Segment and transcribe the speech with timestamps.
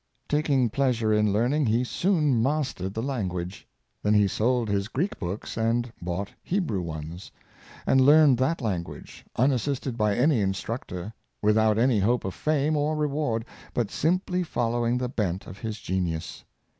[0.27, 3.67] Taking pleasure in learning, he soon mas tered the language.
[4.01, 7.31] Then he sold his Greek books and bought Hebrew ones,
[7.85, 12.95] and learned that language, unas sisted by any instructor, without any hope of fame or
[12.95, 13.45] reward,
[13.75, 16.45] but simply following the bent of his genius.